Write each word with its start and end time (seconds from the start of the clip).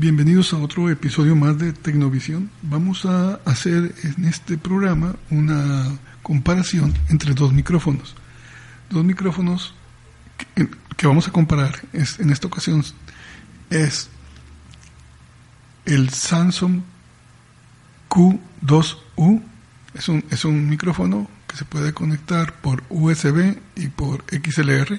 Bienvenidos 0.00 0.54
a 0.54 0.56
otro 0.56 0.88
episodio 0.88 1.36
más 1.36 1.58
de 1.58 1.74
Tecnovisión. 1.74 2.50
Vamos 2.62 3.04
a 3.04 3.34
hacer 3.44 3.94
en 4.02 4.24
este 4.24 4.56
programa 4.56 5.14
una 5.28 5.94
comparación 6.22 6.94
entre 7.10 7.34
dos 7.34 7.52
micrófonos. 7.52 8.16
Dos 8.88 9.04
micrófonos 9.04 9.74
que, 10.96 11.06
vamos 11.06 11.28
a 11.28 11.32
comparar 11.32 11.82
es, 11.92 12.18
en 12.18 12.30
esta 12.30 12.46
ocasión 12.46 12.82
es 13.68 14.08
el 15.84 16.08
Samsung 16.08 16.80
Q2U. 18.08 19.42
Es 19.92 20.08
un, 20.08 20.24
es 20.30 20.46
un 20.46 20.66
micrófono 20.66 21.28
que 21.46 21.56
se 21.56 21.66
puede 21.66 21.92
conectar 21.92 22.54
por 22.62 22.84
USB 22.88 23.58
y 23.76 23.88
por 23.88 24.24
XLR. 24.30 24.98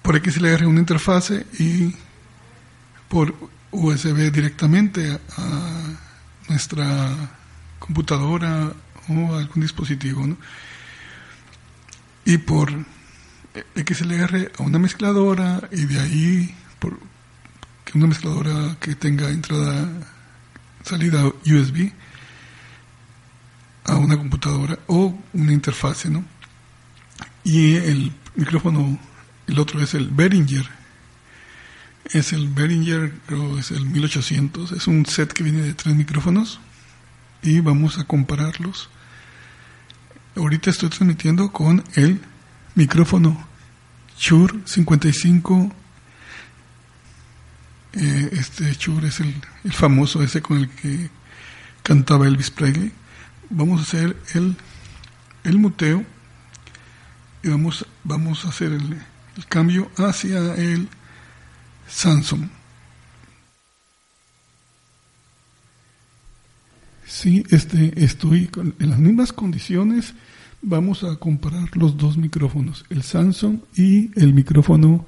Por 0.00 0.18
XLR 0.18 0.66
una 0.66 0.80
interfase 0.80 1.44
y 1.58 1.94
por 3.14 3.32
USB 3.70 4.32
directamente 4.32 5.20
a 5.36 5.82
nuestra 6.48 7.14
computadora 7.78 8.72
o 9.08 9.36
algún 9.36 9.62
dispositivo. 9.62 10.36
Y 12.24 12.38
por 12.38 12.72
XLR 13.76 14.50
a 14.58 14.62
una 14.64 14.80
mezcladora 14.80 15.62
y 15.70 15.84
de 15.84 16.00
ahí 16.00 16.54
por 16.80 16.98
una 17.94 18.08
mezcladora 18.08 18.76
que 18.80 18.96
tenga 18.96 19.30
entrada 19.30 19.88
salida 20.82 21.24
USB 21.46 21.92
a 23.84 23.94
una 23.94 24.16
computadora 24.16 24.76
o 24.88 25.16
una 25.34 25.52
interfase, 25.52 26.10
¿no? 26.10 26.24
Y 27.44 27.76
el 27.76 28.12
micrófono, 28.34 28.98
el 29.46 29.60
otro 29.60 29.80
es 29.80 29.94
el 29.94 30.08
Behringer 30.08 30.83
es 32.12 32.32
el 32.32 32.48
Behringer, 32.48 33.12
creo 33.26 33.58
es 33.58 33.70
el 33.70 33.86
1800. 33.86 34.72
Es 34.72 34.86
un 34.86 35.06
set 35.06 35.32
que 35.32 35.42
viene 35.42 35.62
de 35.62 35.74
tres 35.74 35.94
micrófonos 35.94 36.60
y 37.42 37.60
vamos 37.60 37.98
a 37.98 38.04
compararlos. 38.04 38.90
Ahorita 40.36 40.70
estoy 40.70 40.88
transmitiendo 40.88 41.52
con 41.52 41.84
el 41.94 42.20
micrófono 42.74 43.46
Shure 44.18 44.60
55. 44.64 45.72
Eh, 47.94 48.30
este 48.32 48.72
Shure 48.72 49.08
es 49.08 49.20
el, 49.20 49.34
famoso 49.72 50.22
ese 50.22 50.42
con 50.42 50.58
el 50.58 50.68
que 50.68 51.10
cantaba 51.82 52.26
Elvis 52.26 52.50
Presley. 52.50 52.92
Vamos 53.50 53.80
a 53.80 53.82
hacer 53.84 54.16
el, 54.34 54.56
el 55.44 55.58
muteo 55.58 56.04
y 57.42 57.48
vamos, 57.48 57.86
vamos 58.02 58.44
a 58.44 58.48
hacer 58.48 58.72
el, 58.72 59.00
el 59.36 59.46
cambio 59.46 59.90
hacia 59.96 60.54
el 60.54 60.88
Samsung. 61.88 62.48
Sí, 67.06 67.44
este, 67.50 68.04
estoy 68.04 68.50
en 68.78 68.90
las 68.90 68.98
mismas 68.98 69.32
condiciones. 69.32 70.14
Vamos 70.62 71.04
a 71.04 71.16
comparar 71.16 71.76
los 71.76 71.96
dos 71.96 72.16
micrófonos, 72.16 72.84
el 72.88 73.02
Samsung 73.02 73.60
y 73.76 74.10
el 74.18 74.32
micrófono 74.32 75.06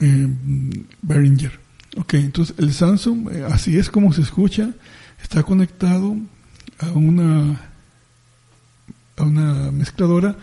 eh, 0.00 0.28
Behringer. 1.02 1.60
Ok, 1.96 2.14
entonces 2.14 2.56
el 2.58 2.72
Samsung, 2.72 3.30
eh, 3.30 3.44
así 3.44 3.76
es 3.76 3.90
como 3.90 4.12
se 4.12 4.22
escucha, 4.22 4.70
está 5.22 5.42
conectado 5.42 6.16
a 6.78 6.88
una, 6.88 7.60
a 9.16 9.22
una 9.22 9.70
mezcladora, 9.70 10.36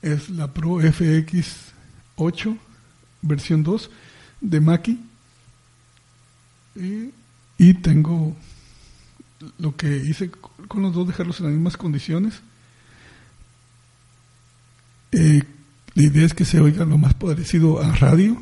es 0.00 0.30
la 0.30 0.52
Pro 0.52 0.80
FX8 0.80 2.56
versión 3.26 3.62
2 3.62 3.90
de 4.40 4.60
Maki. 4.60 5.00
Y, 7.56 7.74
tengo 7.74 8.36
lo 9.58 9.76
que 9.76 9.96
hice 9.96 10.30
con 10.68 10.82
los 10.82 10.92
dos, 10.92 11.06
dejarlos 11.06 11.40
en 11.40 11.46
las 11.46 11.54
mismas 11.54 11.76
condiciones. 11.76 12.40
Eh, 15.12 15.42
la 15.94 16.02
idea 16.02 16.26
es 16.26 16.34
que 16.34 16.44
se 16.44 16.60
oiga 16.60 16.84
lo 16.84 16.98
más 16.98 17.14
parecido 17.14 17.80
a 17.80 17.94
radio. 17.94 18.36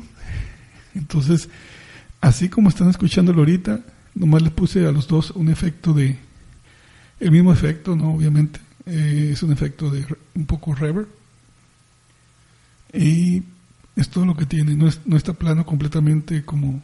Entonces, 0.95 1.49
así 2.21 2.49
como 2.49 2.69
están 2.69 2.89
escuchándolo 2.89 3.39
ahorita, 3.39 3.81
nomás 4.15 4.41
le 4.41 4.49
puse 4.49 4.85
a 4.85 4.91
los 4.91 5.07
dos 5.07 5.31
un 5.31 5.49
efecto 5.49 5.93
de, 5.93 6.17
el 7.19 7.31
mismo 7.31 7.53
efecto, 7.53 7.95
¿no? 7.95 8.13
Obviamente, 8.13 8.59
eh, 8.85 9.29
es 9.33 9.43
un 9.43 9.51
efecto 9.51 9.89
de 9.89 10.05
un 10.33 10.45
poco 10.45 10.73
reverb. 10.73 11.07
Y 12.93 13.43
es 13.95 14.09
todo 14.09 14.25
lo 14.25 14.35
que 14.35 14.45
tiene, 14.45 14.75
no, 14.75 14.89
no 15.05 15.17
está 15.17 15.33
plano 15.33 15.65
completamente 15.65 16.43
como 16.43 16.81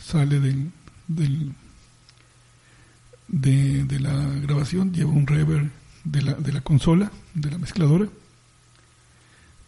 sale 0.00 0.40
del, 0.40 0.70
del 1.08 1.52
de, 3.28 3.98
la 3.98 4.12
grabación, 4.40 4.92
lleva 4.92 5.10
un 5.10 5.26
reverb 5.26 5.70
de 6.04 6.22
la, 6.22 6.34
de 6.34 6.52
la 6.52 6.60
consola, 6.60 7.10
de 7.34 7.50
la 7.50 7.58
mezcladora. 7.58 8.06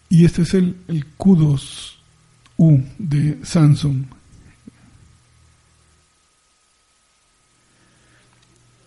Y 0.09 0.25
este 0.25 0.43
es 0.43 0.55
el, 0.55 0.77
el 0.87 1.07
Q2U 1.17 2.85
de 2.99 3.39
Samsung. 3.43 4.05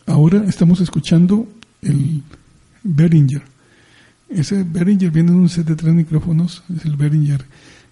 Ahora 0.05 0.45
estamos 0.47 0.79
escuchando 0.79 1.49
el 1.81 2.23
Behringer. 2.83 3.43
Ese 4.29 4.63
Behringer 4.63 5.11
viene 5.11 5.31
en 5.31 5.39
un 5.39 5.49
set 5.49 5.65
de 5.65 5.75
tres 5.75 5.93
micrófonos, 5.93 6.63
es 6.73 6.85
el 6.85 6.95
Behringer 6.95 7.45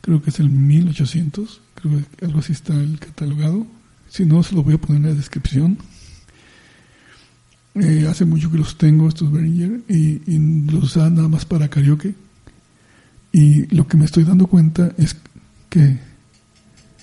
creo 0.06 0.22
que 0.22 0.30
es 0.30 0.40
el 0.40 0.52
1800, 0.52 1.62
creo 1.74 2.00
que 2.20 2.26
algo 2.26 2.38
así 2.38 2.52
está 2.52 2.76
el 2.76 3.00
catalogado. 3.00 3.66
Si 4.08 4.24
no, 4.24 4.44
se 4.44 4.54
lo 4.54 4.62
voy 4.62 4.76
a 4.76 4.78
poner 4.78 4.98
en 4.98 5.10
la 5.10 5.16
descripción. 5.16 5.80
Eh, 7.74 8.06
hace 8.08 8.24
mucho 8.24 8.52
que 8.52 8.60
los 8.60 8.78
tengo, 8.78 9.10
estos 9.10 9.32
Behringer, 9.32 9.82
y, 9.90 10.20
los 10.72 10.84
usaba 10.84 11.10
nada 11.10 11.28
más 11.28 11.46
para 11.46 11.70
karaoke. 11.70 12.14
Y 13.32 13.66
lo 13.76 13.88
que 13.88 13.98
me 13.98 14.06
estoy 14.06 14.26
dando 14.26 14.46
cuenta 14.46 14.94
es 14.96 15.18
que 15.72 15.98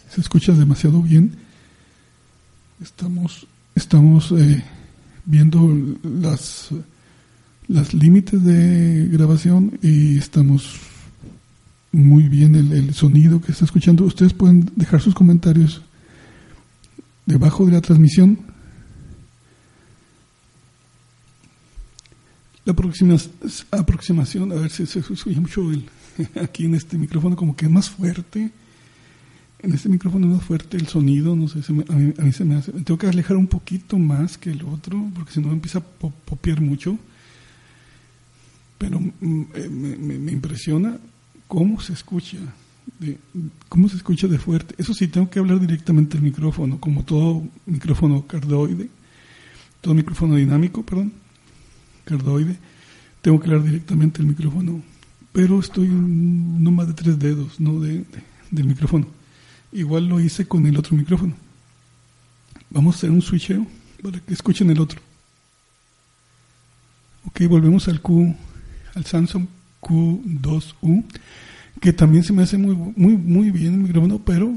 se 0.08 0.20
escucha 0.20 0.52
demasiado 0.52 1.02
bien. 1.02 1.34
Estamos, 2.80 3.48
estamos 3.74 4.30
eh, 4.30 4.62
viendo 5.24 5.76
las, 6.04 6.68
las 7.66 7.94
límites 7.94 8.44
de 8.44 9.08
grabación 9.10 9.76
y 9.82 10.18
estamos 10.18 10.91
muy 11.92 12.24
bien 12.24 12.54
el, 12.54 12.94
sonido 12.94 13.40
que 13.40 13.52
está 13.52 13.66
escuchando. 13.66 14.04
Ustedes 14.04 14.32
pueden 14.32 14.70
dejar 14.76 15.00
sus 15.00 15.14
comentarios 15.14 15.82
debajo 17.26 17.66
de 17.66 17.72
la 17.72 17.80
transmisión. 17.82 18.38
La 22.64 22.72
próxima 22.72 23.16
aproximación, 23.70 24.52
a 24.52 24.54
ver 24.54 24.70
si 24.70 24.86
se 24.86 25.00
escucha 25.00 25.40
mucho 25.40 25.70
el, 25.70 25.84
aquí 26.42 26.64
en 26.64 26.74
este 26.74 26.96
micrófono, 26.96 27.36
como 27.36 27.54
que 27.54 27.66
es 27.66 27.70
más 27.70 27.90
fuerte. 27.90 28.50
En 29.58 29.72
este 29.72 29.88
micrófono 29.88 30.26
es 30.26 30.32
más 30.34 30.44
fuerte 30.44 30.76
el 30.76 30.88
sonido, 30.88 31.36
no 31.36 31.46
sé, 31.46 31.60
a, 31.68 32.22
mí, 32.24 32.32
se 32.32 32.44
me 32.44 32.56
hace. 32.56 32.72
Tengo 32.72 32.98
que 32.98 33.06
alejar 33.06 33.36
un 33.36 33.46
poquito 33.46 33.98
más 33.98 34.38
que 34.38 34.50
el 34.50 34.62
otro, 34.64 35.08
porque 35.14 35.32
si 35.32 35.40
no 35.40 35.52
empieza 35.52 35.78
a 35.78 35.82
popear 35.82 36.60
mucho. 36.60 36.98
Pero 38.78 38.98
mm, 38.98 39.42
eh, 39.54 39.68
me 39.68 40.32
impresiona 40.32 40.98
cómo 41.52 41.78
se 41.82 41.92
escucha, 41.92 42.38
cómo 43.68 43.86
se 43.86 43.96
escucha 43.96 44.26
de 44.26 44.38
fuerte. 44.38 44.74
Eso 44.78 44.94
sí, 44.94 45.06
tengo 45.06 45.28
que 45.28 45.38
hablar 45.38 45.60
directamente 45.60 46.16
al 46.16 46.22
micrófono, 46.22 46.80
como 46.80 47.04
todo 47.04 47.46
micrófono 47.66 48.26
cardoide, 48.26 48.88
todo 49.82 49.92
micrófono 49.92 50.36
dinámico, 50.36 50.82
perdón, 50.82 51.12
cardoide, 52.06 52.56
tengo 53.20 53.38
que 53.38 53.48
hablar 53.48 53.64
directamente 53.64 54.22
al 54.22 54.28
micrófono, 54.28 54.80
pero 55.30 55.60
estoy 55.60 55.88
no 55.88 56.70
más 56.70 56.86
de 56.86 56.94
tres 56.94 57.18
dedos, 57.18 57.60
no 57.60 57.80
de, 57.80 58.06
del 58.50 58.66
micrófono. 58.66 59.06
Igual 59.72 60.06
lo 60.06 60.20
hice 60.20 60.46
con 60.46 60.66
el 60.66 60.78
otro 60.78 60.96
micrófono. 60.96 61.34
Vamos 62.70 62.94
a 62.94 62.96
hacer 62.96 63.10
un 63.10 63.20
switcheo 63.20 63.66
para 64.02 64.18
que 64.20 64.32
escuchen 64.32 64.70
el 64.70 64.80
otro. 64.80 65.02
Ok, 67.26 67.42
volvemos 67.46 67.88
al 67.88 68.00
Q, 68.00 68.34
al 68.94 69.04
Samsung 69.04 69.46
Q2U, 69.82 71.04
que 71.80 71.92
también 71.92 72.24
se 72.24 72.32
me 72.32 72.44
hace 72.44 72.56
muy, 72.56 72.74
muy, 72.74 73.16
muy 73.16 73.50
bien 73.50 73.74
el 73.74 73.80
micrófono, 73.80 74.18
pero 74.24 74.56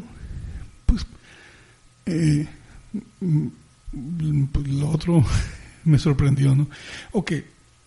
pues, 0.86 1.06
eh, 2.06 2.48
mm, 3.20 4.44
pues 4.52 4.68
lo 4.68 4.90
otro 4.90 5.26
me 5.84 5.98
sorprendió, 6.00 6.56
¿no? 6.56 6.68
Ok, 7.12 7.32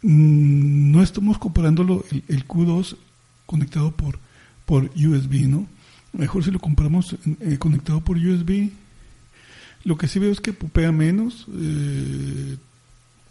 mm, 0.02 0.90
no 0.90 1.02
estamos 1.02 1.38
comparándolo 1.38 2.04
el, 2.28 2.46
Q2 2.46 2.96
conectado 3.46 3.92
por, 3.92 4.18
por 4.66 4.90
USB, 4.96 5.46
¿no? 5.46 5.66
Mejor 6.12 6.44
si 6.44 6.50
lo 6.50 6.58
compramos 6.58 7.16
eh, 7.40 7.58
conectado 7.58 8.00
por 8.00 8.16
USB. 8.16 8.70
Lo 9.84 9.96
que 9.96 10.08
sí 10.08 10.18
veo 10.18 10.32
es 10.32 10.40
que 10.40 10.52
popea 10.52 10.90
menos. 10.90 11.46
Eh, 11.54 12.56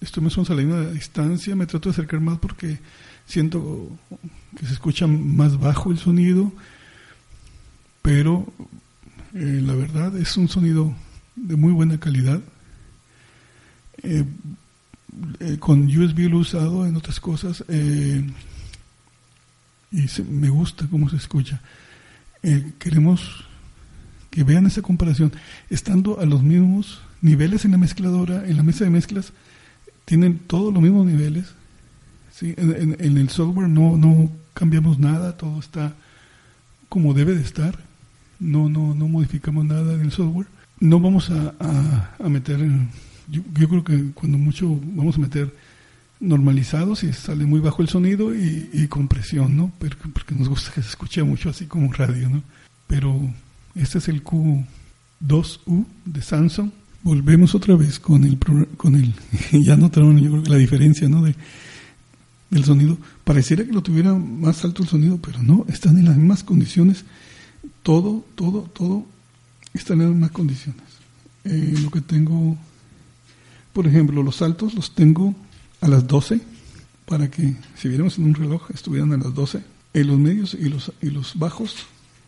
estoy 0.07 0.24
más 0.24 0.38
o 0.38 0.42
menos 0.42 0.50
a 0.50 0.56
la 0.56 0.92
distancia. 0.92 1.56
Me 1.56 1.68
trato 1.68 1.89
de 1.89 1.94
acercar 1.94 2.19
más 2.19 2.39
porque 2.39 2.80
siento 3.25 3.89
que 4.57 4.65
se 4.65 4.74
escucha 4.74 5.06
más 5.07 5.59
bajo 5.59 5.92
el 5.92 5.98
sonido, 5.98 6.51
pero 8.01 8.51
Eh, 9.33 9.62
la 9.62 9.75
verdad 9.75 10.18
es 10.18 10.36
un 10.38 10.48
sonido 10.48 10.95
de 11.36 11.56
muy 11.56 11.71
buena 11.71 12.00
calidad. 12.00 12.39
Eh, 14.01 14.24
eh, 15.39 15.57
con 15.59 15.86
USB 15.86 16.30
lo 16.30 16.38
he 16.38 16.42
usado 16.42 16.86
en 16.88 16.95
otras 16.95 17.19
cosas 17.19 17.63
y 17.69 18.24
me 20.24 20.50
gusta 20.50 20.88
cómo 20.89 21.09
se 21.09 21.18
escucha. 21.18 21.62
queremos 22.80 23.45
que 24.31 24.44
vean 24.44 24.65
esa 24.65 24.81
comparación. 24.81 25.31
Estando 25.69 26.19
a 26.19 26.25
los 26.25 26.42
mismos 26.42 27.01
niveles 27.21 27.65
en 27.65 27.71
la 27.71 27.77
mezcladora, 27.77 28.48
en 28.48 28.57
la 28.57 28.63
mesa 28.63 28.86
de 28.86 28.89
mezclas, 28.89 29.33
tienen 30.07 30.39
todos 30.39 30.74
los 30.74 30.81
mismos 30.81 31.06
niveles. 31.06 31.48
¿sí? 32.31 32.56
En, 32.57 33.18
el 33.18 33.30
software 33.30 33.68
no, 33.68 33.98
no 33.98 34.31
cambiamos 34.54 35.00
nada, 35.00 35.36
todo 35.36 35.59
está 35.59 35.95
como 36.88 37.13
debe 37.13 37.36
de 37.36 37.42
estar. 37.42 37.77
No, 38.39 38.69
no, 38.69 38.95
no 38.95 39.09
modificamos 39.09 39.65
nada 39.65 39.94
en 39.95 40.01
el 40.01 40.12
software. 40.12 40.48
No 40.80 41.01
vamos 41.01 41.30
a, 41.30 42.07
a, 42.24 42.30
meter, 42.30 42.57
yo, 43.27 43.42
creo 43.54 43.83
que 43.83 44.12
cuando 44.13 44.38
mucho 44.38 44.80
vamos 44.81 45.18
a 45.18 45.19
meter 45.19 45.54
normalizados 46.21 47.04
y 47.04 47.12
sale 47.12 47.45
muy 47.45 47.59
bajo 47.59 47.81
el 47.81 47.89
sonido 47.89 48.33
y, 48.33 48.88
compresión, 48.88 49.57
¿no? 49.57 49.74
Porque, 49.77 50.07
porque, 50.07 50.36
nos 50.36 50.48
gusta 50.48 50.71
que 50.71 50.83
se 50.83 50.89
escuche 50.89 51.21
mucho 51.24 51.50
así 51.50 51.65
como 51.65 51.92
radio, 51.92 52.30
¿no? 52.30 52.44
Pero 52.88 53.19
este 53.75 53.98
es 53.98 54.07
el 54.07 54.24
Q2U 54.24 55.86
de 56.06 56.21
Samsung. 56.21 56.71
Volvemos 57.07 57.56
otra 57.56 57.74
vez 57.77 58.01
con 58.01 58.25
el, 58.25 58.38
con 58.75 58.95
el 58.95 59.13
ya 59.63 59.77
notaron 59.77 60.19
yo 60.19 60.30
creo 60.30 60.44
que 60.44 60.50
la 60.50 60.57
diferencia, 60.57 61.07
¿no? 61.07 61.24
De, 61.24 61.36
del 62.50 62.65
sonido. 62.65 62.98
Pareciera 63.24 63.63
que 63.63 63.71
lo 63.71 63.81
tuviera 63.81 64.13
más 64.13 64.65
alto 64.65 64.83
el 64.83 64.89
sonido, 64.89 65.18
pero 65.18 65.42
no, 65.42 65.65
están 65.69 65.98
en 65.98 66.04
las 66.04 66.18
mismas 66.18 66.44
condiciones. 66.44 67.06
Todo, 67.81 68.25
todo, 68.36 68.63
todo 68.74 69.06
está 69.74 69.94
en 69.94 70.00
las 70.00 70.09
mismas 70.09 70.31
condiciones. 70.31 70.83
Eh, 71.45 71.75
lo 71.81 71.92
que 71.92 72.01
tengo, 72.01 72.57
por 73.71 73.88
ejemplo, 73.88 74.21
los 74.21 74.42
altos 74.42 74.74
los 74.74 74.94
tengo 74.94 75.33
a 75.80 75.88
las 75.88 76.06
12, 76.07 76.42
para 77.06 77.31
que 77.31 77.56
si 77.77 77.88
viéramos 77.88 78.18
en 78.18 78.25
un 78.25 78.33
reloj 78.33 78.69
estuvieran 78.71 79.13
a 79.13 79.18
las 79.18 79.33
12. 79.33 79.63
En 79.94 80.07
los 80.07 80.19
medios 80.19 80.54
y 80.56 80.68
los, 80.68 80.92
y 81.01 81.09
los 81.09 81.39
bajos 81.39 81.74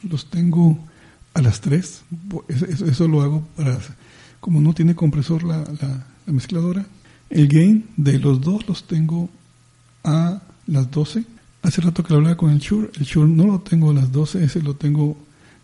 los 0.03 0.29
tengo 0.29 0.79
a 1.33 1.41
las 1.41 1.59
3. 1.59 2.01
Eso, 2.47 3.09
lo 3.09 3.21
hago 3.21 3.45
para, 3.57 3.77
como 4.39 4.61
no 4.61 4.73
tiene 4.73 4.95
compresor 4.95 5.43
la, 5.43 5.57
la, 5.81 6.05
mezcladora. 6.25 6.85
El 7.29 7.47
gain 7.47 7.85
de 7.97 8.19
los 8.19 8.41
dos 8.41 8.67
los 8.67 8.85
tengo 8.85 9.29
a 10.03 10.41
las 10.67 10.91
12. 10.91 11.23
Hace 11.61 11.81
rato 11.81 12.03
que 12.03 12.13
lo 12.13 12.17
hablaba 12.17 12.37
con 12.37 12.51
el 12.51 12.59
Shure. 12.59 12.89
El 12.99 13.05
Shure 13.05 13.29
no 13.29 13.45
lo 13.45 13.59
tengo 13.59 13.91
a 13.91 13.93
las 13.93 14.11
12, 14.11 14.43
ese 14.43 14.61
lo 14.61 14.75
tengo 14.75 15.17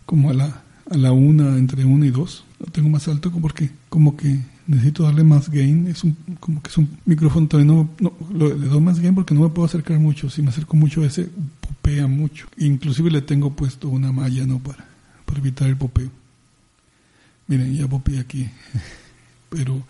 como 0.04 0.30
a 0.30 0.34
la, 0.34 0.62
a 0.90 0.96
la 0.96 1.12
1, 1.12 1.56
entre 1.56 1.84
1 1.84 2.04
y 2.04 2.10
2. 2.10 2.44
Lo 2.60 2.66
tengo 2.66 2.88
más 2.88 3.08
alto 3.08 3.30
porque 3.30 3.70
como 3.88 4.16
que 4.16 4.40
necesito 4.66 5.04
darle 5.04 5.24
más 5.24 5.50
gain. 5.50 5.86
Es 5.86 6.04
un, 6.04 6.16
como 6.40 6.62
que 6.62 6.70
es 6.70 6.78
un 6.78 6.88
micrófono 7.04 7.46
todavía 7.46 7.72
no, 7.72 7.88
no 8.00 8.12
le 8.32 8.66
doy 8.66 8.80
más 8.80 9.00
gain 9.00 9.14
porque 9.14 9.34
no 9.34 9.42
me 9.42 9.48
puedo 9.48 9.66
acercar 9.66 9.98
mucho. 9.98 10.30
Si 10.30 10.42
me 10.42 10.48
acerco 10.48 10.76
mucho 10.76 11.04
ese, 11.04 11.28
popea 11.60 12.06
mucho. 12.06 12.46
Inclusive 12.58 13.10
le 13.10 13.22
tengo 13.22 13.50
puesto 13.54 13.88
una 13.88 14.12
malla, 14.12 14.46
¿no? 14.46 14.58
Para, 14.58 14.84
para 15.24 15.38
evitar 15.38 15.68
el 15.68 15.76
popeo. 15.76 16.10
Miren, 17.48 17.74
ya 17.74 17.88
popeé 17.88 18.20
aquí. 18.20 18.50
Pero, 19.50 19.82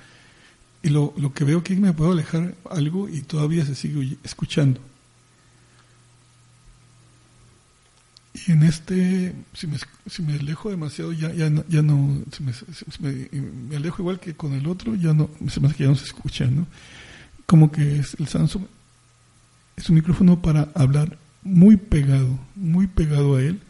y 0.82 0.90
lo, 0.90 1.14
lo 1.16 1.32
que 1.32 1.44
veo 1.44 1.58
aquí 1.58 1.74
me 1.76 1.92
puedo 1.92 2.12
alejar 2.12 2.54
algo 2.70 3.08
y 3.08 3.22
todavía 3.22 3.64
se 3.64 3.74
sigue 3.74 4.18
escuchando. 4.22 4.80
Y 8.46 8.52
en 8.52 8.62
este, 8.62 9.34
si 9.54 9.66
me, 9.66 9.78
si 10.06 10.22
me 10.22 10.34
alejo 10.34 10.70
demasiado, 10.70 11.12
ya, 11.12 11.32
ya, 11.32 11.48
no, 11.48 11.64
ya 11.68 11.82
no 11.82 12.22
si 12.32 12.42
me, 12.42 13.28
me, 13.68 13.76
alejo 13.76 14.02
igual 14.02 14.20
que 14.20 14.34
con 14.34 14.52
el 14.52 14.66
otro, 14.66 14.94
ya 14.94 15.14
no, 15.14 15.30
se 15.48 15.60
me 15.60 15.68
hace 15.68 15.76
que 15.76 15.84
ya 15.84 15.90
no 15.90 15.96
se 15.96 16.04
escucha, 16.04 16.46
¿no? 16.46 16.66
Como 17.46 17.72
que 17.72 17.98
es, 17.98 18.14
el 18.18 18.28
Samsung 18.28 18.64
es 19.76 19.88
un 19.88 19.94
micrófono 19.94 20.42
para 20.42 20.68
hablar 20.74 21.18
muy 21.42 21.76
pegado, 21.76 22.38
muy 22.54 22.86
pegado 22.86 23.36
a 23.36 23.42
él, 23.42 23.60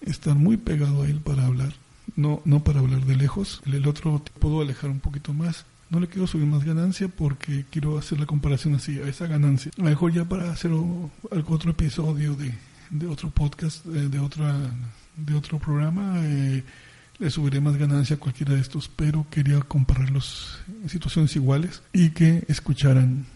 estar 0.00 0.34
muy 0.34 0.56
pegado 0.56 1.02
a 1.02 1.08
él 1.08 1.20
para 1.20 1.46
hablar, 1.46 1.74
no, 2.16 2.42
no 2.44 2.62
para 2.62 2.80
hablar 2.80 3.04
de 3.04 3.16
lejos. 3.16 3.62
El 3.66 3.86
otro 3.86 4.22
puedo 4.38 4.60
alejar 4.60 4.90
un 4.90 5.00
poquito 5.00 5.32
más. 5.32 5.66
No 5.90 6.00
le 6.00 6.08
quiero 6.08 6.26
subir 6.26 6.46
más 6.46 6.64
ganancia 6.64 7.08
porque 7.08 7.66
quiero 7.70 7.98
hacer 7.98 8.18
la 8.18 8.26
comparación 8.26 8.74
así, 8.74 8.98
a 8.98 9.08
esa 9.08 9.26
ganancia. 9.26 9.70
Mejor 9.76 10.12
ya 10.12 10.24
para 10.24 10.50
hacer 10.50 10.72
otro 10.72 11.70
episodio 11.70 12.34
de, 12.34 12.54
de 12.90 13.06
otro 13.06 13.30
podcast, 13.30 13.84
de, 13.84 14.08
de, 14.08 14.18
otra, 14.18 14.54
de 15.16 15.34
otro 15.34 15.58
programa, 15.58 16.14
eh, 16.24 16.64
le 17.18 17.30
subiré 17.30 17.60
más 17.60 17.76
ganancia 17.76 18.16
a 18.16 18.18
cualquiera 18.18 18.54
de 18.54 18.60
estos, 18.60 18.88
pero 18.88 19.26
quería 19.30 19.60
compararlos 19.60 20.58
en 20.82 20.88
situaciones 20.88 21.36
iguales 21.36 21.82
y 21.92 22.10
que 22.10 22.44
escucharan 22.48 23.26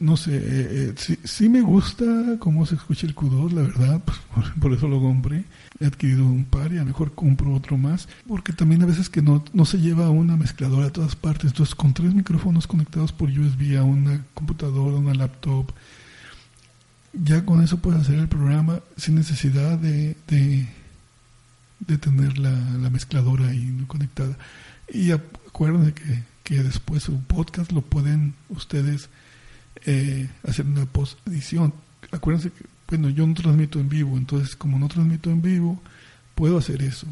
no 0.00 0.16
sé, 0.16 0.36
eh, 0.36 0.94
eh 0.98 1.16
sí, 1.24 1.48
me 1.48 1.60
gusta 1.60 2.04
cómo 2.38 2.66
se 2.66 2.74
escucha 2.74 3.06
el 3.06 3.14
Q2, 3.14 3.52
la 3.52 3.62
verdad, 3.62 4.02
pues, 4.04 4.48
por, 4.60 4.72
eso 4.72 4.88
lo 4.88 5.00
compré. 5.00 5.44
He 5.80 5.86
adquirido 5.86 6.24
un 6.24 6.44
par 6.44 6.72
y 6.72 6.76
a 6.76 6.80
lo 6.80 6.86
mejor 6.86 7.14
compro 7.14 7.52
otro 7.54 7.76
más, 7.76 8.08
porque 8.26 8.52
también 8.52 8.82
a 8.82 8.86
veces 8.86 9.08
que 9.08 9.22
no, 9.22 9.44
no 9.52 9.64
se 9.64 9.78
lleva 9.78 10.10
una 10.10 10.36
mezcladora 10.36 10.86
a 10.86 10.92
todas 10.92 11.16
partes. 11.16 11.50
Entonces, 11.50 11.74
con 11.74 11.94
tres 11.94 12.14
micrófonos 12.14 12.66
conectados 12.66 13.12
por 13.12 13.28
USB 13.28 13.76
a 13.76 13.82
una 13.82 14.24
computadora, 14.34 14.96
una 14.96 15.14
laptop, 15.14 15.72
ya 17.12 17.44
con 17.44 17.62
eso 17.62 17.78
puedes 17.78 18.00
hacer 18.00 18.18
el 18.18 18.28
programa 18.28 18.80
sin 18.96 19.14
necesidad 19.14 19.78
de, 19.78 20.16
de, 20.26 21.98
tener 21.98 22.38
la, 22.38 22.50
la, 22.50 22.90
mezcladora 22.90 23.48
ahí 23.48 23.84
conectada. 23.86 24.36
Y 24.92 25.12
acuérdense 25.12 25.94
que, 25.94 26.22
que 26.42 26.62
después 26.62 27.08
un 27.08 27.22
podcast 27.24 27.72
lo 27.72 27.82
pueden 27.82 28.34
ustedes 28.48 29.08
eh, 29.84 30.28
hacer 30.46 30.66
una 30.66 30.86
post 30.86 31.18
edición. 31.26 31.72
Acuérdense 32.10 32.50
que, 32.50 32.64
bueno, 32.88 33.08
yo 33.10 33.26
no 33.26 33.34
transmito 33.34 33.78
en 33.80 33.88
vivo, 33.88 34.16
entonces 34.16 34.56
como 34.56 34.78
no 34.78 34.88
transmito 34.88 35.30
en 35.30 35.42
vivo, 35.42 35.80
puedo 36.34 36.58
hacer 36.58 36.82
eso. 36.82 37.06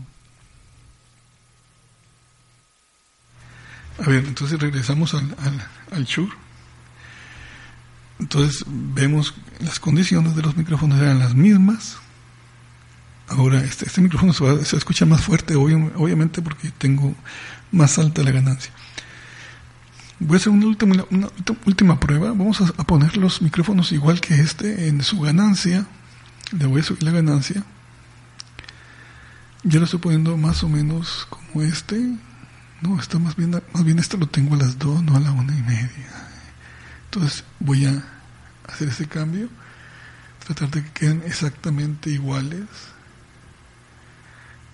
A 3.98 4.08
ver, 4.08 4.24
entonces 4.24 4.58
regresamos 4.60 5.14
al, 5.14 5.34
al, 5.38 5.68
al 5.90 6.04
Shure. 6.04 6.32
Entonces 8.18 8.64
vemos 8.66 9.34
las 9.58 9.80
condiciones 9.80 10.36
de 10.36 10.42
los 10.42 10.56
micrófonos 10.56 11.00
eran 11.00 11.18
las 11.18 11.34
mismas. 11.34 11.98
Ahora 13.28 13.60
este, 13.64 13.86
este 13.86 14.00
micrófono 14.00 14.32
se, 14.32 14.76
escucha 14.76 15.06
más 15.06 15.22
fuerte, 15.22 15.56
obviamente 15.56 16.42
porque 16.42 16.70
tengo 16.70 17.14
más 17.72 17.98
alta 17.98 18.22
la 18.22 18.30
ganancia. 18.30 18.72
Voy 20.24 20.36
a 20.36 20.38
hacer 20.38 20.52
una 20.52 20.66
última, 21.66 21.98
prueba. 21.98 22.28
Vamos 22.28 22.60
a, 22.60 22.84
poner 22.84 23.16
los 23.16 23.42
micrófonos 23.42 23.90
igual 23.90 24.20
que 24.20 24.34
este 24.34 24.86
en 24.86 25.02
su 25.02 25.20
ganancia. 25.20 25.84
Le 26.56 26.66
voy 26.66 26.80
a 26.80 26.84
subir 26.84 27.02
la 27.02 27.10
ganancia. 27.10 27.64
Ya 29.64 29.80
lo 29.80 29.84
estoy 29.86 29.98
poniendo 29.98 30.36
más 30.36 30.62
o 30.62 30.68
menos 30.68 31.26
como 31.28 31.64
este. 31.64 32.16
No, 32.82 33.00
está 33.00 33.18
más 33.18 33.34
bien, 33.34 33.50
más 33.50 33.84
bien 33.84 33.98
este 33.98 34.16
lo 34.16 34.28
tengo 34.28 34.54
a 34.54 34.58
las 34.58 34.78
dos, 34.78 35.02
no 35.02 35.16
a 35.16 35.20
la 35.20 35.32
una 35.32 35.56
y 35.58 35.62
media. 35.62 36.28
Entonces 37.06 37.42
voy 37.58 37.86
a 37.86 38.04
hacer 38.68 38.88
ese 38.88 39.08
cambio. 39.08 39.48
Tratar 40.46 40.70
de 40.70 40.84
que 40.84 40.90
queden 40.92 41.22
exactamente 41.26 42.10
iguales. 42.10 42.68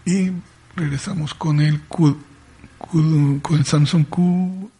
Y 0.04 0.30
regresamos 0.76 1.32
con 1.32 1.60
el 1.60 1.80
Q, 1.84 2.18
con 2.78 3.56
el 3.56 3.64
Samsung 3.64 4.06
Q 4.06 4.70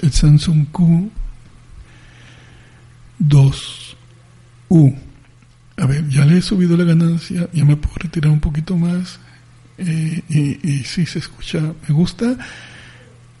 el 0.00 0.12
Samsung 0.12 0.66
Q2U. 0.72 1.10
A 5.76 5.86
ver, 5.86 6.08
ya 6.08 6.24
le 6.24 6.38
he 6.38 6.42
subido 6.42 6.76
la 6.76 6.84
ganancia, 6.84 7.48
ya 7.52 7.64
me 7.64 7.76
puedo 7.76 7.96
retirar 7.96 8.30
un 8.30 8.40
poquito 8.40 8.76
más. 8.76 9.18
Eh, 9.78 10.22
y, 10.28 10.68
y 10.68 10.84
sí 10.84 11.06
se 11.06 11.18
escucha, 11.18 11.72
me 11.88 11.94
gusta 11.94 12.36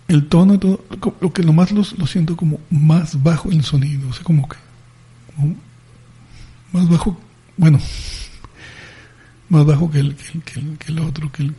el 0.08 0.28
tono, 0.28 0.58
todo, 0.58 0.84
lo 1.20 1.32
que 1.32 1.42
nomás 1.42 1.72
lo, 1.72 1.82
lo 1.96 2.06
siento 2.06 2.36
como 2.36 2.60
más 2.70 3.22
bajo 3.22 3.50
el 3.50 3.64
sonido, 3.64 4.08
o 4.08 4.12
sea, 4.12 4.24
como 4.24 4.48
que 4.48 4.56
más 6.72 6.88
bajo, 6.88 7.18
bueno, 7.56 7.78
más 9.48 9.64
bajo 9.64 9.90
que 9.90 10.00
el, 10.00 10.16
que 10.16 10.60
el, 10.60 10.78
que 10.78 10.92
el, 10.92 10.98
otro, 10.98 11.32
que 11.32 11.44
el, 11.44 11.54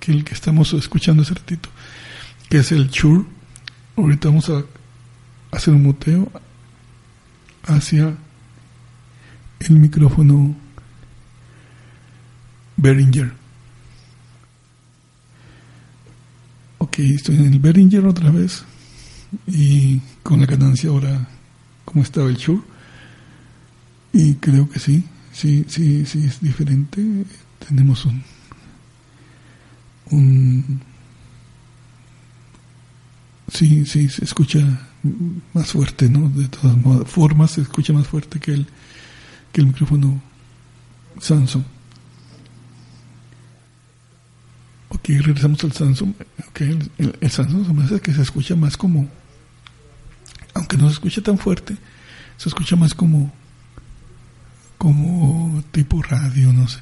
que 0.00 0.12
el 0.12 0.24
que 0.24 0.34
estamos 0.34 0.72
escuchando 0.72 1.22
ese 1.22 1.34
ratito, 1.34 1.68
que 2.48 2.58
es 2.58 2.72
el 2.72 2.88
Shure 2.88 3.26
Ahorita 3.96 4.28
vamos 4.28 4.50
a 4.50 4.64
hacer 5.52 5.72
un 5.72 5.84
muteo 5.84 6.30
hacia 7.64 8.16
el 9.60 9.78
micrófono 9.78 10.56
Behringer. 12.76 13.32
Ok, 16.78 16.98
estoy 16.98 17.36
en 17.36 17.52
el 17.52 17.60
Behringer 17.60 18.04
otra 18.06 18.30
vez 18.30 18.64
y 19.46 20.00
con 20.22 20.40
la 20.40 20.46
ganancia 20.46 20.90
ahora 20.90 21.28
como 21.84 22.02
estaba 22.02 22.28
el 22.28 22.36
Shure 22.36 22.62
y 24.12 24.34
creo 24.34 24.68
que 24.68 24.78
sí, 24.78 25.04
sí, 25.32 25.64
sí, 25.68 26.04
sí 26.04 26.24
es 26.24 26.40
diferente. 26.40 27.02
Tenemos 27.66 28.04
un, 28.04 28.22
un 30.10 30.80
sí, 33.54 33.86
sí, 33.86 34.08
se 34.08 34.24
escucha 34.24 34.58
más 35.52 35.70
fuerte, 35.70 36.10
¿no? 36.10 36.28
De 36.28 36.48
todas 36.48 36.76
formas, 37.08 37.52
se 37.52 37.62
escucha 37.62 37.92
más 37.92 38.06
fuerte 38.06 38.40
que 38.40 38.52
el, 38.52 38.66
que 39.52 39.60
el 39.60 39.68
micrófono 39.68 40.20
Samsung. 41.20 41.64
Ok, 44.88 45.08
regresamos 45.08 45.62
al 45.64 45.72
Samsung. 45.72 46.14
Okay, 46.50 46.78
el, 46.98 47.30
Samsung 47.30 47.66
se 47.66 47.72
me 47.72 47.84
hace 47.84 48.00
que 48.00 48.12
se 48.12 48.22
escucha 48.22 48.56
más 48.56 48.76
como, 48.76 49.08
aunque 50.54 50.76
no 50.76 50.88
se 50.88 50.94
escucha 50.94 51.22
tan 51.22 51.38
fuerte, 51.38 51.76
se 52.36 52.48
escucha 52.48 52.76
más 52.76 52.94
como, 52.94 53.32
como 54.78 55.62
tipo 55.70 56.02
radio, 56.02 56.52
no 56.52 56.68
sé. 56.68 56.80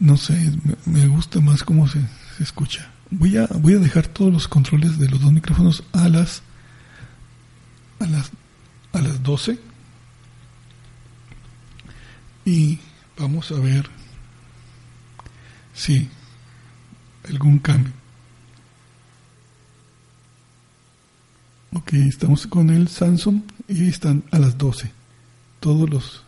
No 0.00 0.16
sé, 0.16 0.52
me, 0.86 1.08
gusta 1.08 1.40
más 1.40 1.64
cómo 1.64 1.88
se, 1.88 2.00
se 2.36 2.44
escucha. 2.44 2.88
Voy 3.10 3.36
a, 3.36 3.46
voy 3.46 3.74
a 3.74 3.78
dejar 3.78 4.06
todos 4.06 4.32
los 4.32 4.48
controles 4.48 4.98
de 4.98 5.08
los 5.08 5.20
dos 5.20 5.32
micrófonos 5.32 5.82
a 5.92 6.08
las 6.08 6.42
a 8.00 8.06
las 8.06 8.30
a 8.92 9.00
las 9.00 9.22
12 9.22 9.58
y 12.44 12.78
vamos 13.18 13.50
a 13.50 13.60
ver 13.60 13.88
si 15.74 16.08
algún 17.28 17.58
cambio. 17.58 17.92
Ok, 21.74 21.92
estamos 21.94 22.46
con 22.46 22.70
el 22.70 22.88
Samsung 22.88 23.42
y 23.68 23.88
están 23.88 24.24
a 24.30 24.38
las 24.38 24.56
12. 24.56 24.90
Todos 25.60 25.88
los 25.88 26.24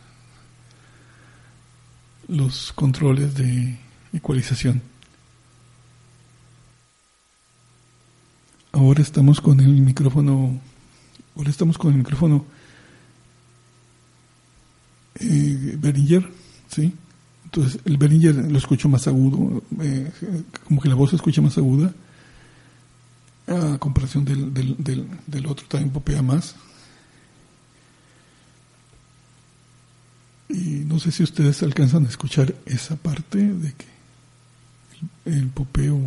los 2.27 2.71
controles 2.73 3.35
de 3.35 3.77
ecualización. 4.13 4.90
Ahora 8.91 9.03
estamos 9.03 9.39
con 9.39 9.61
el 9.61 9.69
micrófono, 9.69 10.59
ahora 11.37 11.49
estamos 11.49 11.77
con 11.77 11.93
el 11.93 11.99
micrófono 11.99 12.43
eh, 15.15 15.77
Behringer, 15.79 16.29
¿sí? 16.67 16.93
Entonces 17.45 17.79
el 17.85 17.95
Behringer 17.95 18.51
lo 18.51 18.57
escucho 18.57 18.89
más 18.89 19.07
agudo, 19.07 19.63
eh, 19.79 20.11
como 20.65 20.81
que 20.81 20.89
la 20.89 20.95
voz 20.95 21.11
se 21.11 21.15
escucha 21.15 21.41
más 21.41 21.57
aguda, 21.57 21.93
a 23.47 23.77
comparación 23.77 24.25
del, 24.25 24.53
del, 24.53 24.75
del, 24.77 25.07
del 25.25 25.45
otro 25.45 25.65
también 25.67 25.93
popea 25.93 26.21
más. 26.21 26.55
Y 30.49 30.83
no 30.85 30.99
sé 30.99 31.13
si 31.13 31.23
ustedes 31.23 31.63
alcanzan 31.63 32.05
a 32.07 32.09
escuchar 32.09 32.53
esa 32.65 32.97
parte 32.97 33.37
de 33.37 33.71
que 33.71 33.85
el, 35.23 35.47
popeo 35.47 35.97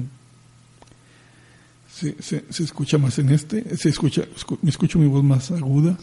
se, 1.95 2.21
se, 2.23 2.45
se, 2.51 2.65
escucha 2.65 2.99
más 2.99 3.19
en 3.19 3.31
este, 3.31 3.77
se 3.77 3.89
escucha, 3.89 4.23
me 4.63 4.71
escucho 4.71 4.99
mi 4.99 5.07
voz 5.07 5.23
más 5.23 5.51
aguda, 5.51 5.97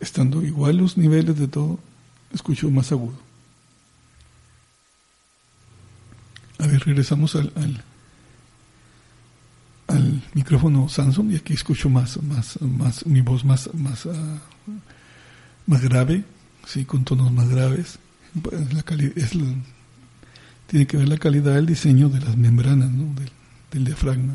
estando 0.00 0.42
igual 0.42 0.76
los 0.76 0.98
niveles 0.98 1.38
de 1.38 1.48
todo, 1.48 1.78
escucho 2.32 2.70
más 2.70 2.92
agudo. 2.92 3.18
A 6.58 6.66
ver, 6.66 6.80
regresamos 6.84 7.36
al, 7.36 7.52
al, 7.54 7.84
al 9.86 10.22
micrófono 10.34 10.88
Samsung 10.88 11.32
y 11.32 11.36
aquí 11.36 11.54
escucho 11.54 11.88
más, 11.88 12.20
más, 12.22 12.60
más, 12.60 13.06
mi 13.06 13.20
voz 13.22 13.44
más, 13.44 13.72
más, 13.74 14.04
uh, 14.06 14.12
más 15.66 15.80
grave 15.82 16.24
sí, 16.68 16.84
con 16.84 17.04
tonos 17.04 17.32
más 17.32 17.48
graves. 17.48 17.98
Pues, 18.42 18.72
la 18.74 18.80
es 19.16 19.30
tiene 20.66 20.86
que 20.86 20.98
ver 20.98 21.08
la 21.08 21.16
calidad 21.16 21.54
del 21.54 21.66
diseño 21.66 22.10
de 22.10 22.20
las 22.20 22.36
membranas, 22.36 22.90
¿no? 22.90 23.14
del, 23.14 23.30
del 23.72 23.84
diafragma. 23.84 24.34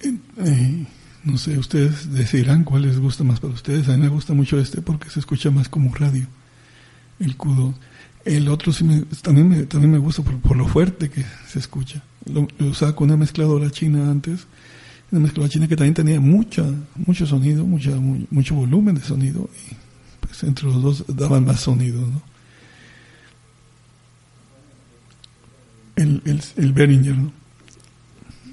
Eh, 0.00 0.86
no 1.24 1.38
sé, 1.38 1.56
ustedes 1.58 2.12
decidirán 2.12 2.64
cuál 2.64 2.82
les 2.82 2.98
gusta 2.98 3.24
más 3.24 3.40
para 3.40 3.54
ustedes. 3.54 3.88
A 3.88 3.92
mí 3.92 4.02
me 4.02 4.08
gusta 4.08 4.34
mucho 4.34 4.58
este 4.58 4.82
porque 4.82 5.10
se 5.10 5.20
escucha 5.20 5.50
más 5.50 5.68
como 5.68 5.94
radio, 5.94 6.26
el 7.20 7.36
cudo. 7.36 7.74
El 8.24 8.48
otro 8.48 8.72
sí 8.72 8.84
me, 8.84 9.02
también, 9.22 9.48
me, 9.48 9.62
también 9.64 9.92
me 9.92 9.98
gusta 9.98 10.22
por, 10.22 10.56
lo 10.56 10.66
fuerte 10.66 11.10
que 11.10 11.24
se 11.46 11.58
escucha. 11.58 12.02
Lo, 12.26 12.48
usaba 12.60 12.94
con 12.96 13.08
una 13.08 13.16
mezcladora 13.16 13.70
china 13.70 14.10
antes 14.10 14.46
una 15.10 15.20
mezcla 15.20 15.48
china 15.48 15.68
que 15.68 15.76
también 15.76 15.94
tenía 15.94 16.18
mucha, 16.18 16.64
mucho 16.96 17.24
sonido, 17.24 17.64
mucha, 17.64 17.90
mucho 18.30 18.54
volumen 18.56 18.96
de 18.96 19.02
sonido 19.02 19.48
y 19.70 19.74
pues 20.26 20.42
entre 20.42 20.64
los 20.64 20.82
dos 20.82 21.04
daban 21.06 21.44
más 21.44 21.60
sonido, 21.60 22.00
¿no? 22.00 22.33
El, 25.96 26.22
el, 26.24 26.42
el 26.56 26.72
Behringer, 26.72 27.16
¿no? 27.16 27.32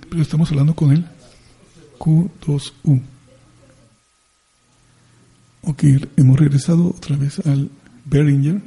Pero 0.09 0.21
estamos 0.21 0.49
hablando 0.51 0.75
con 0.75 0.91
el 0.91 1.05
Q2U. 1.97 3.01
Ok, 5.63 5.83
hemos 6.17 6.39
regresado 6.39 6.87
otra 6.87 7.15
vez 7.15 7.39
al 7.45 7.69
Behringer 8.05 8.61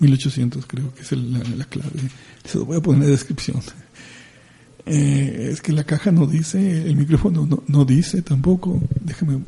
1800 0.00 0.66
creo 0.66 0.94
que 0.94 1.02
es 1.02 1.12
la, 1.12 1.38
la 1.56 1.64
clave. 1.64 1.90
Se 2.44 2.58
lo 2.58 2.66
voy 2.66 2.76
a 2.76 2.80
poner 2.80 3.02
en 3.02 3.08
la 3.08 3.12
descripción. 3.12 3.60
Eh, 4.86 5.48
es 5.50 5.62
que 5.62 5.72
la 5.72 5.84
caja 5.84 6.12
no 6.12 6.26
dice, 6.26 6.82
el 6.86 6.96
micrófono 6.96 7.46
no, 7.46 7.62
no 7.66 7.84
dice 7.84 8.22
tampoco. 8.22 8.82
Déjame, 9.00 9.40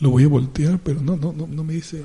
lo, 0.00 0.10
voy 0.10 0.24
a 0.24 0.28
voltear, 0.28 0.78
pero 0.78 1.00
no, 1.00 1.16
no, 1.16 1.32
no, 1.32 1.46
no 1.46 1.64
me 1.64 1.74
dice. 1.74 2.02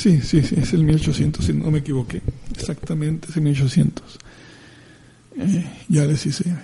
Sí, 0.00 0.22
sí, 0.22 0.40
sí, 0.40 0.54
es 0.56 0.72
el 0.72 0.82
1800, 0.84 1.44
si 1.44 1.52
no 1.52 1.70
me 1.70 1.80
equivoqué. 1.80 2.22
Exactamente, 2.56 3.28
es 3.28 3.36
el 3.36 3.42
1800. 3.42 4.18
Eh, 5.36 5.70
ya 5.90 6.06
les 6.06 6.24
hice 6.24 6.56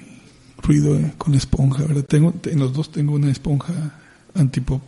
ruido 0.62 0.96
eh, 0.96 1.12
con 1.18 1.34
esponja, 1.34 1.84
¿verdad? 1.84 2.04
Tengo, 2.04 2.32
en 2.44 2.58
los 2.58 2.72
dos 2.72 2.90
tengo 2.90 3.14
una 3.14 3.30
esponja 3.30 3.74
antipop. 4.32 4.80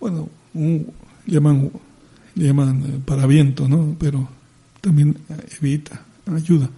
Bueno, 0.00 0.30
un, 0.54 0.90
llaman, 1.26 1.70
llaman 2.34 2.82
eh, 2.82 3.00
para 3.04 3.26
viento, 3.26 3.68
¿no? 3.68 3.94
Pero 3.98 4.26
también 4.80 5.18
evita, 5.60 6.02
ayuda, 6.34 6.70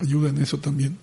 ayuda 0.00 0.30
en 0.30 0.38
eso 0.38 0.56
también. 0.56 0.96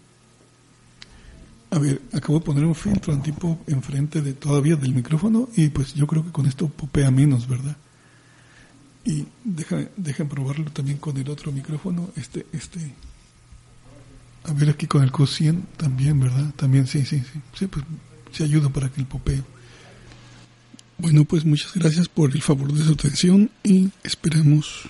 A 1.70 1.78
ver, 1.78 2.02
acabo 2.12 2.40
de 2.40 2.46
poner 2.46 2.66
un 2.66 2.74
filtro 2.74 3.14
antipo 3.14 3.60
enfrente 3.68 4.24
de 4.24 4.34
todavía 4.34 4.76
del 4.76 4.96
micrófono 4.96 5.50
y 5.56 5.68
pues 5.68 5.94
yo 5.94 6.08
creo 6.08 6.26
que 6.26 6.32
con 6.32 6.48
esto 6.48 6.68
popea 6.68 7.12
menos, 7.12 7.48
¿verdad? 7.48 7.78
Y 9.06 9.26
deja, 9.44 9.90
dejan 9.98 10.30
probarlo 10.30 10.72
también 10.72 10.98
con 10.98 11.18
el 11.18 11.30
otro 11.30 11.52
micrófono, 11.52 12.10
este, 12.16 12.46
este, 12.54 12.80
a 14.46 14.54
ver 14.54 14.70
aquí 14.70 14.88
con 14.88 15.04
el 15.04 15.12
Q100 15.12 15.62
también, 15.78 16.20
¿verdad? 16.20 16.54
También 16.56 16.88
sí, 16.88 17.06
sí, 17.06 17.20
sí, 17.20 17.40
sí, 17.54 17.68
pues 17.68 17.86
se 18.32 18.44
ayuda 18.44 18.70
para 18.70 18.90
que 18.90 19.02
el 19.02 19.08
popeo. 19.08 19.44
Bueno, 20.98 21.26
pues 21.26 21.44
muchas 21.44 21.74
gracias 21.74 22.08
por 22.08 22.32
el 22.32 22.42
favor 22.42 22.72
de 22.72 22.84
su 22.84 22.94
atención 22.94 23.50
y 23.64 23.90
esperamos 24.04 24.90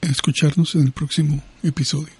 escucharnos 0.00 0.74
en 0.74 0.82
el 0.82 0.92
próximo 0.92 1.42
episodio. 1.62 2.12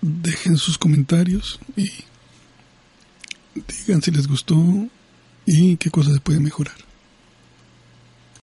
Dejen 0.00 0.56
sus 0.56 0.78
comentarios 0.78 1.58
y 1.76 1.90
digan 3.54 4.02
si 4.02 4.10
les 4.10 4.26
gustó 4.26 4.56
y 5.46 5.76
qué 5.76 5.90
cosas 5.90 6.14
se 6.14 6.20
pueden 6.20 6.42
mejorar. 6.42 6.91